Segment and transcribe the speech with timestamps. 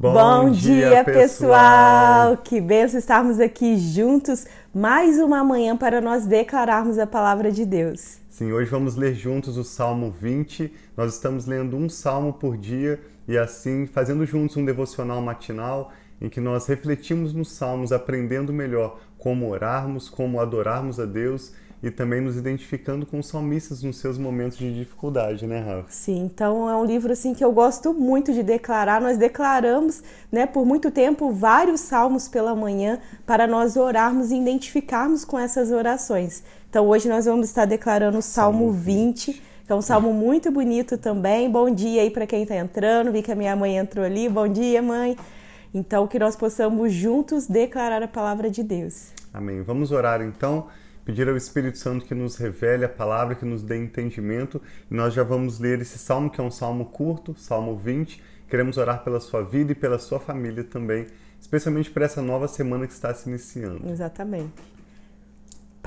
[0.00, 2.30] Bom, Bom dia, dia pessoal.
[2.30, 2.36] pessoal!
[2.36, 8.18] Que benção estarmos aqui juntos mais uma manhã para nós declararmos a palavra de Deus.
[8.28, 10.72] Sim, hoje vamos ler juntos o Salmo 20.
[10.96, 15.90] Nós estamos lendo um salmo por dia e assim fazendo juntos um devocional matinal
[16.20, 21.52] em que nós refletimos nos salmos, aprendendo melhor como orarmos, como adorarmos a Deus
[21.82, 25.86] e também nos identificando com os salmistas nos seus momentos de dificuldade, né, Rafa?
[25.88, 29.00] Sim, então é um livro assim que eu gosto muito de declarar.
[29.00, 35.24] Nós declaramos, né, por muito tempo vários salmos pela manhã para nós orarmos e identificarmos
[35.24, 36.42] com essas orações.
[36.68, 40.98] Então hoje nós vamos estar declarando o Salmo 20, que é um salmo muito bonito
[40.98, 41.48] também.
[41.48, 43.12] Bom dia aí para quem está entrando.
[43.12, 44.28] Vi que a minha mãe entrou ali.
[44.28, 45.16] Bom dia, mãe.
[45.72, 49.12] Então que nós possamos juntos declarar a palavra de Deus.
[49.32, 49.62] Amém.
[49.62, 50.66] Vamos orar então
[51.08, 54.60] pedir ao Espírito Santo que nos revele a palavra, que nos dê entendimento.
[54.90, 58.22] E nós já vamos ler esse salmo, que é um salmo curto, Salmo 20.
[58.46, 61.06] Queremos orar pela sua vida e pela sua família também,
[61.40, 63.88] especialmente para essa nova semana que está se iniciando.
[63.88, 64.52] Exatamente.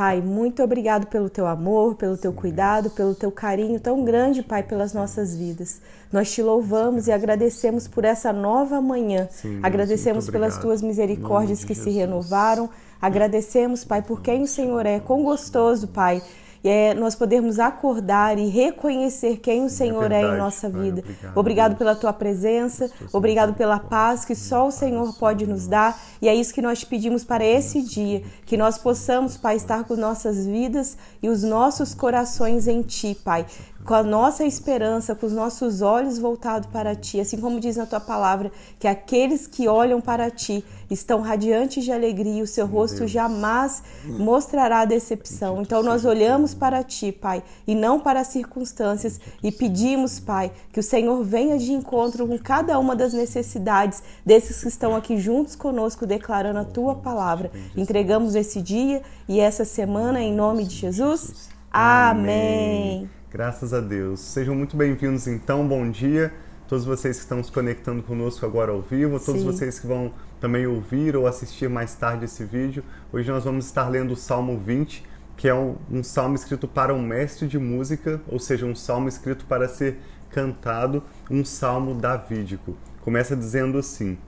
[0.00, 4.62] Pai, muito obrigado pelo teu amor, pelo teu cuidado, pelo teu carinho tão grande, Pai,
[4.62, 5.78] pelas nossas vidas.
[6.10, 9.28] Nós te louvamos e agradecemos por essa nova manhã.
[9.30, 12.70] Sim, agradecemos pelas tuas misericórdias que se renovaram
[13.00, 15.00] Agradecemos, Pai, por quem o Senhor é.
[15.00, 16.22] Quão gostoso, Pai,
[16.68, 21.02] é nós podermos acordar e reconhecer quem o Senhor é, verdade, é em nossa vida.
[21.02, 25.66] Pai, obrigado, obrigado pela tua presença, obrigado pela paz que só o Senhor pode nos
[25.66, 29.56] dar, e é isso que nós te pedimos para esse dia, que nós possamos, Pai,
[29.56, 33.46] estar com nossas vidas e os nossos corações em ti, Pai
[33.84, 37.86] com a nossa esperança, com os nossos olhos voltados para ti, assim como diz na
[37.86, 43.06] tua palavra, que aqueles que olham para ti estão radiantes de alegria, o seu rosto
[43.06, 45.62] jamais mostrará decepção.
[45.62, 50.80] Então nós olhamos para ti, Pai, e não para as circunstâncias e pedimos, Pai, que
[50.80, 55.54] o Senhor venha de encontro com cada uma das necessidades desses que estão aqui juntos
[55.56, 57.50] conosco declarando a tua palavra.
[57.76, 61.48] Entregamos esse dia e essa semana em nome de Jesus.
[61.72, 63.19] Amém.
[63.32, 64.18] Graças a Deus.
[64.18, 66.34] Sejam muito bem-vindos então, bom dia.
[66.66, 69.46] Todos vocês que estão se conectando conosco agora ao vivo, todos Sim.
[69.46, 72.82] vocês que vão também ouvir ou assistir mais tarde esse vídeo.
[73.12, 76.92] Hoje nós vamos estar lendo o Salmo 20, que é um, um salmo escrito para
[76.92, 79.98] um mestre de música, ou seja, um salmo escrito para ser
[80.28, 82.76] cantado, um salmo davídico.
[83.00, 84.18] Começa dizendo assim: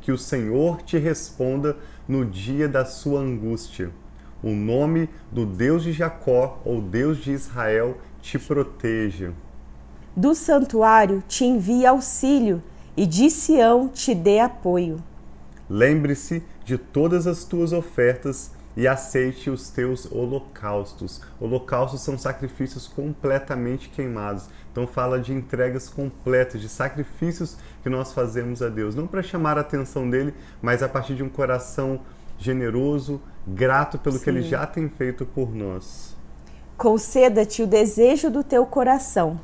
[0.00, 1.76] Que o Senhor te responda
[2.08, 3.92] no dia da sua angústia.
[4.42, 9.32] O nome do Deus de Jacó ou Deus de Israel te proteja.
[10.16, 12.62] Do santuário te envie auxílio
[12.96, 15.02] e de Sião te dê apoio.
[15.70, 21.20] Lembre-se de todas as tuas ofertas e aceite os teus holocaustos.
[21.40, 24.48] Holocaustos são sacrifícios completamente queimados.
[24.72, 29.58] Então fala de entregas completas, de sacrifícios que nós fazemos a Deus, não para chamar
[29.58, 32.00] a atenção dele, mas a partir de um coração
[32.38, 34.24] generoso, grato pelo Sim.
[34.24, 36.17] que ele já tem feito por nós
[36.78, 39.40] conceda-te o desejo do teu coração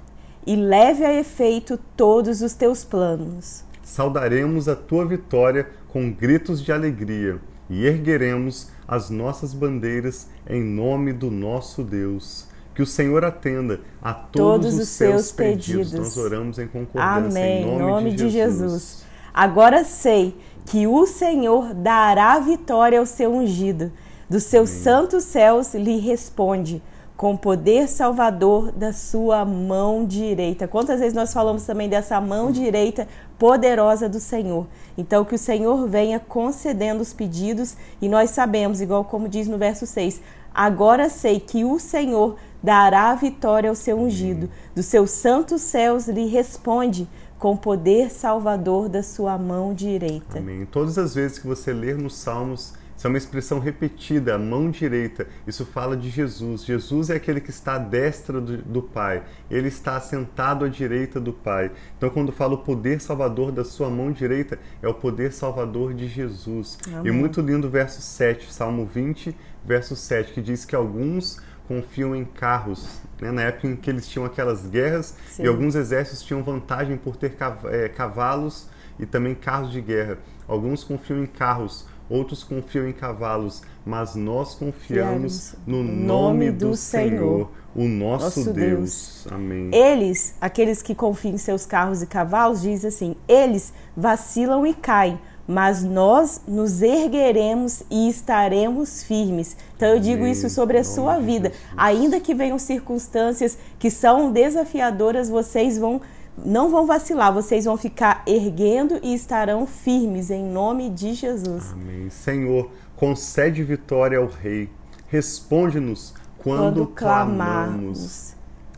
[0.47, 3.65] e leve a efeito todos os teus planos.
[3.83, 11.12] Saudaremos a tua vitória com gritos de alegria e ergueremos as nossas bandeiras em nome
[11.12, 12.47] do nosso Deus.
[12.72, 15.91] Que o Senhor atenda a todos, todos os, os seus pedidos.
[15.91, 15.93] pedidos.
[15.93, 17.62] Nós oramos em concordância Amém.
[17.62, 18.33] em nome, nome de, Jesus.
[18.33, 19.05] de Jesus.
[19.33, 23.93] Agora sei que o Senhor dará vitória ao seu ungido.
[24.28, 24.83] Dos seus Amém.
[24.83, 26.83] santos céus lhe responde
[27.24, 30.68] com poder salvador da sua mão direita.
[30.68, 33.08] Quantas vezes nós falamos também dessa mão direita
[33.38, 34.66] poderosa do Senhor?
[34.94, 39.56] Então, que o Senhor venha concedendo os pedidos e nós sabemos, igual como diz no
[39.56, 40.20] verso 6,
[40.54, 46.26] agora sei que o Senhor dará vitória ao seu ungido, dos seus santos céus lhe
[46.26, 47.08] responde
[47.38, 50.41] com poder salvador da sua mão direita.
[50.41, 50.66] Amém.
[50.66, 54.71] Todas as vezes que você ler nos Salmos, isso é uma expressão repetida, a mão
[54.71, 55.27] direita.
[55.47, 56.65] Isso fala de Jesus.
[56.65, 59.22] Jesus é aquele que está à destra do, do, Pai.
[59.50, 61.71] Ele está sentado à direita do Pai.
[61.97, 66.07] Então, quando fala o poder salvador da sua mão direita, é o poder salvador de
[66.07, 66.78] Jesus.
[66.86, 67.07] Amém.
[67.07, 72.15] E muito lindo o verso 7, Salmo 20, verso 7, que diz que alguns confiam
[72.15, 73.01] em carros.
[73.21, 73.30] Né?
[73.33, 75.45] Na época em que eles tinham aquelas guerras Sim.
[75.45, 77.36] e alguns exércitos tinham vantagem por ter
[77.71, 78.68] é, cavalos
[78.98, 80.18] e também carros de guerra.
[80.47, 87.51] Alguns confiam em carros, outros confiam em cavalos, mas nós confiamos no nome do Senhor,
[87.74, 88.54] o nosso, nosso Deus.
[88.54, 89.27] Deus.
[89.30, 89.71] Amém.
[89.72, 95.18] Eles, aqueles que confiam em seus carros e cavalos, diz assim: eles vacilam e caem,
[95.47, 99.56] mas nós nos ergueremos e estaremos firmes.
[99.77, 101.53] Então eu digo isso sobre a sua vida.
[101.77, 106.01] Ainda que venham circunstâncias que são desafiadoras, vocês vão
[106.36, 111.72] não vão vacilar, vocês vão ficar erguendo e estarão firmes em nome de Jesus.
[111.72, 112.10] Amém.
[112.10, 114.69] Senhor, concede vitória ao Rei.
[115.09, 118.34] Responde-nos quando, quando clamamos.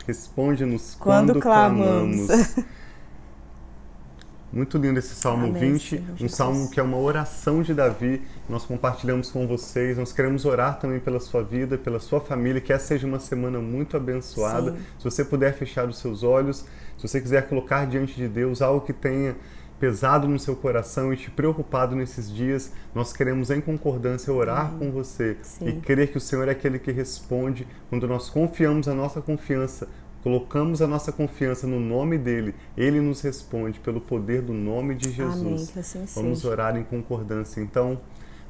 [0.06, 2.26] Responde-nos quando, quando, clamamos.
[2.26, 2.56] clamamos.
[4.52, 8.22] Muito lindo esse Salmo Amém, 20, Senhor, um salmo que é uma oração de Davi.
[8.48, 9.98] Nós compartilhamos com vocês.
[9.98, 13.58] Nós queremos orar também pela sua vida, pela sua família, que essa seja uma semana
[13.58, 14.72] muito abençoada.
[14.72, 14.78] Sim.
[14.98, 16.64] Se você puder fechar os seus olhos,
[16.96, 19.36] se você quiser colocar diante de Deus algo que tenha
[19.78, 24.90] pesado no seu coração e te preocupado nesses dias, nós queremos em concordância orar com
[24.90, 25.68] você Sim.
[25.68, 29.86] e crer que o Senhor é aquele que responde quando nós confiamos a nossa confiança
[30.26, 35.12] colocamos a nossa confiança no nome dele, ele nos responde pelo poder do nome de
[35.12, 35.36] Jesus.
[35.40, 36.50] Amém, que assim Vamos seja.
[36.50, 37.60] orar em concordância.
[37.60, 38.00] Então,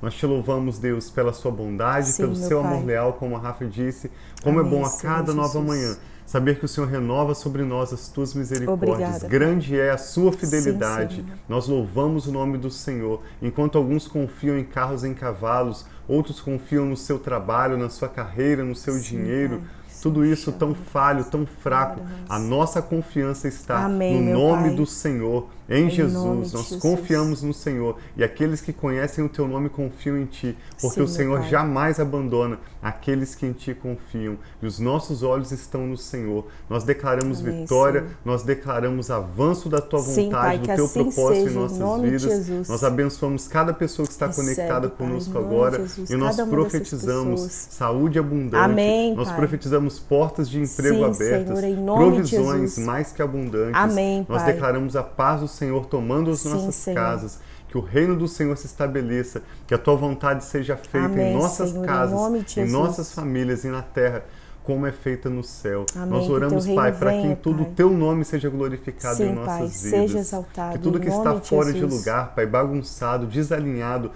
[0.00, 2.72] nós te louvamos, Deus, pela sua bondade, Sim, pelo seu pai.
[2.72, 4.10] amor leal, como a Rafa disse.
[4.42, 5.66] Como Amém, é bom a cada Senhor nova Jesus.
[5.66, 8.98] manhã saber que o Senhor renova sobre nós as tuas misericórdias.
[8.98, 11.16] Obrigada, Grande é a sua fidelidade.
[11.16, 13.20] Sim, nós louvamos o nome do Senhor.
[13.42, 18.08] Enquanto alguns confiam em carros e em cavalos, outros confiam no seu trabalho, na sua
[18.08, 19.58] carreira, no seu Sim, dinheiro.
[19.58, 24.76] Pai tudo isso tão falho, tão fraco, a nossa confiança está Amém, no nome Pai.
[24.76, 26.52] do Senhor, em, em Jesus.
[26.52, 26.80] Nós Jesus.
[26.80, 31.02] confiamos no Senhor e aqueles que conhecem o teu nome confiam em ti, porque Sim,
[31.02, 34.38] o Senhor jamais abandona aqueles que em ti confiam.
[34.62, 36.46] E os nossos olhos estão no Senhor.
[36.70, 38.16] Nós declaramos Amém, vitória, Senhor.
[38.24, 42.00] nós declaramos avanço da tua vontade, Sim, Pai, do teu assim propósito seja, em nossas
[42.00, 42.68] vidas.
[42.68, 47.40] Nós abençoamos cada pessoa que está Recebe, conectada conosco Pai, agora Jesus, e nós profetizamos
[47.70, 48.56] saúde abundante.
[48.56, 53.74] Amém, nós profetizamos portas de emprego Sim, abertas, Senhor, provisões mais que abundantes.
[53.74, 56.96] Amém, nós declaramos a paz do Senhor tomando as Sim, nossas Senhor.
[56.96, 57.38] casas.
[57.68, 61.36] Que o reino do Senhor se estabeleça, que a tua vontade seja feita Amém, em
[61.36, 64.24] nossas Senhor, casas, em, em nossas famílias e na terra,
[64.62, 65.84] como é feita no céu.
[65.94, 69.34] Amém, Nós oramos, Pai, para que em tudo o teu nome seja glorificado Sim, em
[69.34, 69.76] nossas pai, vidas.
[69.76, 71.90] Seja exaltado, que tudo que está de fora Jesus.
[71.92, 74.10] de lugar, Pai, bagunçado, desalinhado,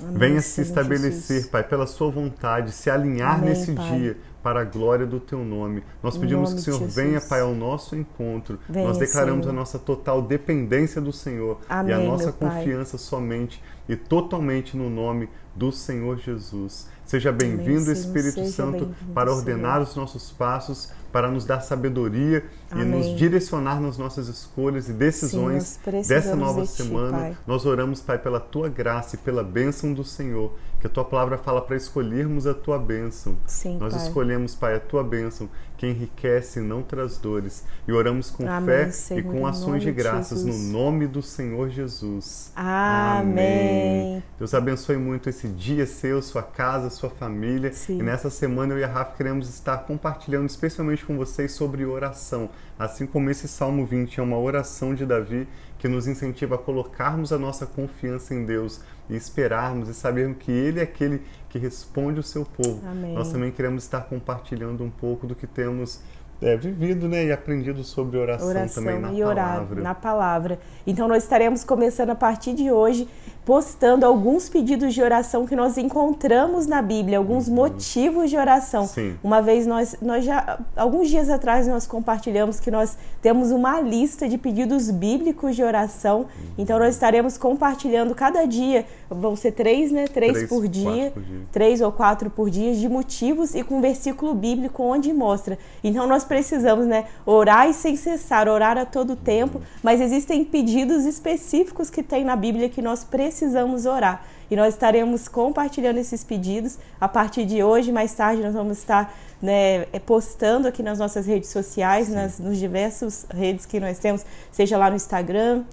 [0.00, 1.50] Amém, venha se Senhor estabelecer, Jesus.
[1.50, 3.98] Pai, pela sua vontade, se alinhar nesse Pai.
[3.98, 5.82] dia para a glória do teu nome.
[6.02, 7.20] Nós pedimos nome que o Senhor venha.
[7.20, 8.58] Pai, ao nosso encontro.
[8.68, 9.52] Venha, Nós declaramos Senhor.
[9.54, 12.58] a nossa total dependência do Senhor e a Amém, nossa meu Pai.
[12.58, 16.88] confiança somente e totalmente no nome do Senhor Jesus.
[17.04, 17.90] Seja bem-vindo.
[17.90, 19.82] Espírito Seja Santo, bem-vindo, para ordenar Senhor.
[19.88, 22.86] os nossos passos, para nos dar sabedoria e Amém.
[22.86, 27.18] nos direcionar nas nossas escolhas e decisões Sim, dessa nova de Ti, semana.
[27.18, 27.36] Pai.
[27.46, 31.36] Nós oramos, Pai, pela tua graça e pela bênção do Senhor, que a tua palavra
[31.36, 33.36] fala para escolhermos a tua bênção.
[33.46, 34.06] Sim, Nós Pai.
[34.06, 37.64] escolhemos, Pai, a tua bênção, que enriquece e não traz dores.
[37.88, 40.70] E oramos com Amém, fé Senhor, e com ações de de graças no Jesus.
[40.72, 42.52] nome do Senhor Jesus.
[42.54, 44.22] Amém.
[44.38, 47.72] Deus abençoe muito esse dia seu, sua casa, sua família.
[47.72, 47.98] Sim.
[47.98, 52.50] E nessa semana eu e a Rafa queremos estar compartilhando especialmente com vocês sobre oração.
[52.78, 55.46] Assim como esse Salmo 20 é uma oração de Davi
[55.78, 60.52] que nos incentiva a colocarmos a nossa confiança em Deus e esperarmos e sabermos que
[60.52, 62.80] Ele é aquele que responde o seu povo.
[62.86, 63.14] Amém.
[63.14, 66.00] Nós também queremos estar compartilhando um pouco do que temos
[66.42, 69.82] é, vivido né, e aprendido sobre oração, oração também na e orar palavra.
[69.82, 70.58] na palavra.
[70.86, 73.06] Então nós estaremos começando a partir de hoje
[73.44, 78.82] postando alguns pedidos de oração que nós encontramos na Bíblia, alguns motivos de oração.
[78.82, 78.88] Uhum.
[78.88, 79.18] Sim.
[79.24, 84.28] Uma vez nós nós já alguns dias atrás nós compartilhamos que nós temos uma lista
[84.28, 86.20] de pedidos bíblicos de oração.
[86.20, 86.26] Uhum.
[86.58, 90.06] Então nós estaremos compartilhando cada dia, vão ser três, né?
[90.06, 91.40] Três, Três, por dia, por dia.
[91.50, 95.58] três ou quatro por dia de motivos e com versículo bíblico onde mostra.
[95.82, 101.04] Então nós precisamos, né, orar e sem cessar, orar a todo tempo, mas existem pedidos
[101.04, 104.24] específicos que tem na Bíblia que nós precisamos orar.
[104.48, 109.12] E nós estaremos compartilhando esses pedidos a partir de hoje, mais tarde nós vamos estar
[109.42, 114.24] né, é, postando aqui nas nossas redes sociais, nas nos diversas redes que nós temos,
[114.52, 115.64] seja lá no Instagram,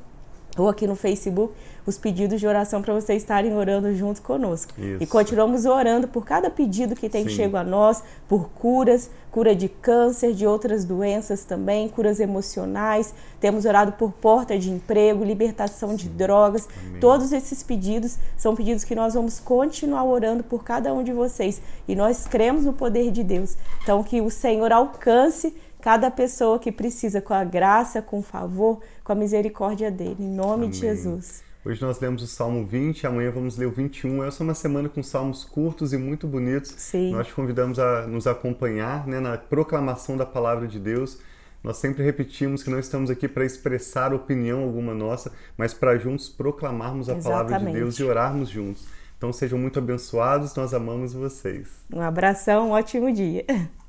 [0.64, 1.54] ou aqui no Facebook,
[1.86, 4.74] os pedidos de oração para vocês estarem orando junto conosco.
[4.78, 5.02] Isso.
[5.02, 7.36] E continuamos orando por cada pedido que tem Sim.
[7.36, 13.14] chego a nós, por curas, cura de câncer, de outras doenças também, curas emocionais.
[13.40, 16.68] Temos orado por porta de emprego, libertação de drogas.
[16.88, 17.00] Amém.
[17.00, 21.62] Todos esses pedidos são pedidos que nós vamos continuar orando por cada um de vocês.
[21.88, 23.56] E nós cremos no poder de Deus.
[23.84, 25.56] Então, que o Senhor alcance
[25.88, 30.18] cada pessoa que precisa com a graça, com o favor, com a misericórdia dele.
[30.20, 30.96] Em nome de Amém.
[30.98, 31.42] Jesus.
[31.64, 34.22] Hoje nós lemos o Salmo 20, amanhã vamos ler o 21.
[34.26, 36.74] Essa é uma semana com salmos curtos e muito bonitos.
[36.76, 37.14] Sim.
[37.14, 41.20] Nós te convidamos a nos acompanhar né, na proclamação da palavra de Deus.
[41.64, 46.28] Nós sempre repetimos que não estamos aqui para expressar opinião alguma nossa, mas para juntos
[46.28, 47.76] proclamarmos a palavra de Exatamente.
[47.76, 48.86] Deus e orarmos juntos.
[49.18, 51.70] Então sejam muito abençoados, nós amamos vocês.
[51.94, 53.46] Um abração, um ótimo dia.